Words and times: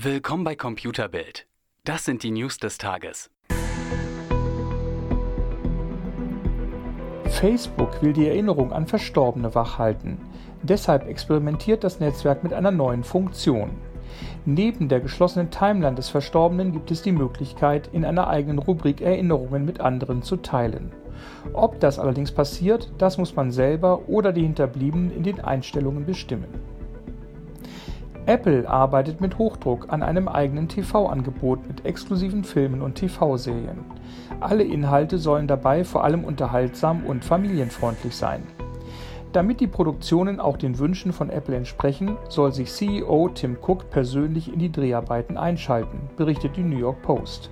Willkommen 0.00 0.42
bei 0.42 0.56
Computerbild. 0.56 1.46
Das 1.84 2.06
sind 2.06 2.22
die 2.22 2.30
News 2.30 2.56
des 2.56 2.78
Tages. 2.78 3.30
Facebook 7.26 8.00
will 8.00 8.14
die 8.14 8.26
Erinnerung 8.26 8.72
an 8.72 8.86
Verstorbene 8.86 9.54
wachhalten. 9.54 10.16
Deshalb 10.62 11.06
experimentiert 11.06 11.84
das 11.84 12.00
Netzwerk 12.00 12.42
mit 12.42 12.54
einer 12.54 12.70
neuen 12.70 13.04
Funktion. 13.04 13.72
Neben 14.46 14.88
der 14.88 15.00
geschlossenen 15.00 15.50
Timeline 15.50 15.96
des 15.96 16.08
Verstorbenen 16.08 16.72
gibt 16.72 16.90
es 16.90 17.02
die 17.02 17.12
Möglichkeit, 17.12 17.90
in 17.92 18.06
einer 18.06 18.28
eigenen 18.28 18.60
Rubrik 18.60 19.02
Erinnerungen 19.02 19.66
mit 19.66 19.80
anderen 19.80 20.22
zu 20.22 20.38
teilen. 20.38 20.90
Ob 21.52 21.80
das 21.80 21.98
allerdings 21.98 22.32
passiert, 22.32 22.90
das 22.96 23.18
muss 23.18 23.36
man 23.36 23.50
selber 23.50 24.08
oder 24.08 24.32
die 24.32 24.42
Hinterbliebenen 24.42 25.14
in 25.14 25.22
den 25.22 25.38
Einstellungen 25.38 26.06
bestimmen. 26.06 26.71
Apple 28.26 28.68
arbeitet 28.68 29.20
mit 29.20 29.36
Hochdruck 29.38 29.92
an 29.92 30.04
einem 30.04 30.28
eigenen 30.28 30.68
TV-Angebot 30.68 31.66
mit 31.66 31.84
exklusiven 31.84 32.44
Filmen 32.44 32.80
und 32.80 32.94
TV-Serien. 32.94 33.84
Alle 34.38 34.62
Inhalte 34.62 35.18
sollen 35.18 35.48
dabei 35.48 35.82
vor 35.82 36.04
allem 36.04 36.22
unterhaltsam 36.24 37.04
und 37.04 37.24
familienfreundlich 37.24 38.14
sein. 38.14 38.44
Damit 39.32 39.60
die 39.60 39.66
Produktionen 39.66 40.38
auch 40.38 40.56
den 40.56 40.78
Wünschen 40.78 41.12
von 41.12 41.30
Apple 41.30 41.56
entsprechen, 41.56 42.16
soll 42.28 42.52
sich 42.52 42.70
CEO 42.70 43.30
Tim 43.30 43.56
Cook 43.60 43.90
persönlich 43.90 44.52
in 44.52 44.60
die 44.60 44.70
Dreharbeiten 44.70 45.36
einschalten, 45.36 45.98
berichtet 46.16 46.56
die 46.56 46.62
New 46.62 46.78
York 46.78 47.02
Post. 47.02 47.50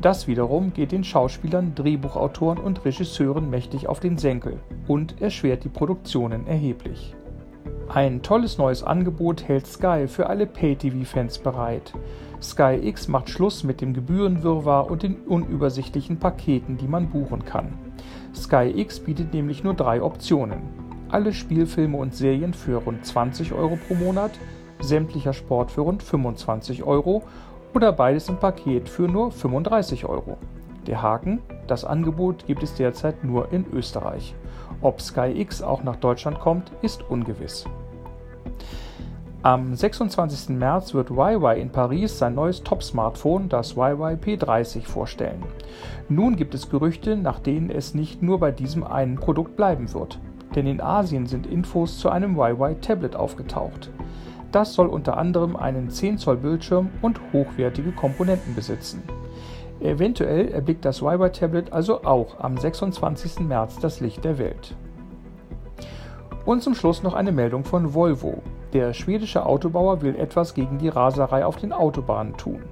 Das 0.00 0.28
wiederum 0.28 0.72
geht 0.72 0.92
den 0.92 1.02
Schauspielern, 1.02 1.74
Drehbuchautoren 1.74 2.58
und 2.58 2.84
Regisseuren 2.84 3.50
mächtig 3.50 3.88
auf 3.88 3.98
den 3.98 4.18
Senkel 4.18 4.60
und 4.86 5.20
erschwert 5.20 5.64
die 5.64 5.70
Produktionen 5.70 6.46
erheblich. 6.46 7.16
Ein 7.88 8.22
tolles 8.22 8.58
neues 8.58 8.82
Angebot 8.82 9.46
hält 9.46 9.66
Sky 9.66 10.08
für 10.08 10.28
alle 10.28 10.46
Pay-TV-Fans 10.46 11.38
bereit. 11.38 11.92
Sky 12.42 12.78
X 12.82 13.08
macht 13.08 13.28
Schluss 13.28 13.62
mit 13.62 13.80
dem 13.80 13.92
Gebührenwirrwarr 13.92 14.90
und 14.90 15.02
den 15.02 15.16
unübersichtlichen 15.26 16.18
Paketen, 16.18 16.76
die 16.78 16.88
man 16.88 17.10
buchen 17.10 17.44
kann. 17.44 17.78
Sky 18.34 18.72
X 18.74 18.98
bietet 19.00 19.32
nämlich 19.32 19.62
nur 19.62 19.74
drei 19.74 20.02
Optionen. 20.02 20.62
Alle 21.10 21.32
Spielfilme 21.32 21.96
und 21.96 22.14
Serien 22.14 22.54
für 22.54 22.78
rund 22.78 23.04
20 23.04 23.52
Euro 23.52 23.76
pro 23.76 23.94
Monat, 23.94 24.32
sämtlicher 24.80 25.34
Sport 25.34 25.70
für 25.70 25.82
rund 25.82 26.02
25 26.02 26.82
Euro 26.82 27.22
oder 27.74 27.92
beides 27.92 28.28
im 28.28 28.38
Paket 28.38 28.88
für 28.88 29.08
nur 29.08 29.30
35 29.30 30.06
Euro. 30.06 30.38
Der 30.86 31.00
Haken, 31.00 31.40
das 31.66 31.84
Angebot 31.84 32.46
gibt 32.46 32.62
es 32.62 32.74
derzeit 32.74 33.24
nur 33.24 33.52
in 33.52 33.64
Österreich. 33.72 34.34
Ob 34.82 35.00
Sky 35.00 35.32
X 35.34 35.62
auch 35.62 35.82
nach 35.82 35.96
Deutschland 35.96 36.40
kommt, 36.40 36.72
ist 36.82 37.08
ungewiss. 37.08 37.64
Am 39.44 39.74
26. 39.74 40.56
März 40.56 40.94
wird 40.94 41.10
Huawei 41.10 41.60
in 41.60 41.68
Paris 41.68 42.18
sein 42.18 42.34
neues 42.34 42.62
Top-Smartphone, 42.62 43.50
das 43.50 43.76
Huawei 43.76 44.14
P30, 44.14 44.86
vorstellen. 44.86 45.42
Nun 46.08 46.36
gibt 46.36 46.54
es 46.54 46.70
Gerüchte, 46.70 47.14
nach 47.14 47.40
denen 47.40 47.68
es 47.68 47.92
nicht 47.92 48.22
nur 48.22 48.40
bei 48.40 48.52
diesem 48.52 48.84
einen 48.84 49.16
Produkt 49.16 49.54
bleiben 49.54 49.92
wird. 49.92 50.18
Denn 50.54 50.66
in 50.66 50.80
Asien 50.80 51.26
sind 51.26 51.46
Infos 51.46 51.98
zu 51.98 52.08
einem 52.08 52.38
Huawei 52.38 52.72
Tablet 52.72 53.16
aufgetaucht. 53.16 53.90
Das 54.50 54.72
soll 54.72 54.86
unter 54.86 55.18
anderem 55.18 55.56
einen 55.56 55.90
10 55.90 56.16
Zoll 56.16 56.38
Bildschirm 56.38 56.88
und 57.02 57.20
hochwertige 57.34 57.92
Komponenten 57.92 58.54
besitzen. 58.54 59.02
Eventuell 59.78 60.48
erblickt 60.52 60.86
das 60.86 61.02
Huawei 61.02 61.28
Tablet 61.28 61.70
also 61.70 62.02
auch 62.04 62.40
am 62.40 62.56
26. 62.56 63.40
März 63.40 63.78
das 63.78 64.00
Licht 64.00 64.24
der 64.24 64.38
Welt. 64.38 64.74
Und 66.44 66.62
zum 66.62 66.74
Schluss 66.74 67.02
noch 67.02 67.14
eine 67.14 67.32
Meldung 67.32 67.64
von 67.64 67.94
Volvo. 67.94 68.42
Der 68.72 68.92
schwedische 68.92 69.46
Autobauer 69.46 70.02
will 70.02 70.16
etwas 70.16 70.52
gegen 70.54 70.78
die 70.78 70.88
Raserei 70.88 71.46
auf 71.46 71.56
den 71.56 71.72
Autobahnen 71.72 72.36
tun. 72.36 72.62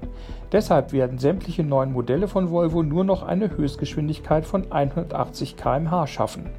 Deshalb 0.53 0.93
werden 0.93 1.19
sämtliche 1.19 1.65
neuen 1.65 1.93
Modelle 1.93 2.29
von 2.29 2.51
Volvo 2.51 2.83
nur 2.83 3.05
noch 3.05 3.23
eine 3.23 3.57
Höchstgeschwindigkeit 3.57 4.45
von 4.45 4.71
180 4.71 5.57
km/h 5.57 6.07
schaffen. 6.07 6.51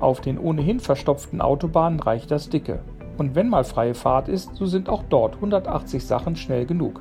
Auf 0.00 0.20
den 0.20 0.38
ohnehin 0.38 0.80
verstopften 0.80 1.40
Autobahnen 1.40 2.00
reicht 2.00 2.30
das 2.30 2.50
dicke. 2.50 2.80
Und 3.16 3.34
wenn 3.34 3.48
mal 3.48 3.64
freie 3.64 3.94
Fahrt 3.94 4.28
ist, 4.28 4.54
so 4.56 4.66
sind 4.66 4.88
auch 4.88 5.04
dort 5.08 5.36
180 5.36 6.04
Sachen 6.04 6.36
schnell 6.36 6.66
genug. 6.66 7.00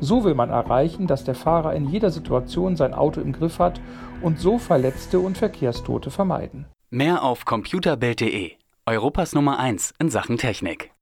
So 0.00 0.24
will 0.24 0.34
man 0.34 0.50
erreichen, 0.50 1.06
dass 1.06 1.24
der 1.24 1.34
Fahrer 1.34 1.74
in 1.74 1.88
jeder 1.88 2.10
Situation 2.10 2.74
sein 2.74 2.94
Auto 2.94 3.20
im 3.20 3.32
Griff 3.32 3.58
hat 3.58 3.80
und 4.22 4.40
so 4.40 4.58
Verletzte 4.58 5.20
und 5.20 5.38
Verkehrstote 5.38 6.10
vermeiden. 6.10 6.66
Mehr 6.90 7.22
auf 7.22 7.44
computerbild.de, 7.44 8.52
Europas 8.84 9.32
Nummer 9.32 9.60
1 9.60 9.94
in 10.00 10.10
Sachen 10.10 10.38
Technik. 10.38 10.90